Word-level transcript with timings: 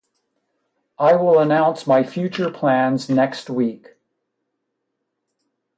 I 0.97 1.13
will 1.15 1.37
announce 1.37 1.85
my 1.85 2.01
future 2.03 2.49
plans 2.49 3.07
next 3.07 3.51
week. 3.51 3.97